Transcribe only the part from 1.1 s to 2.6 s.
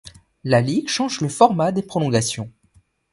le format des prolongations.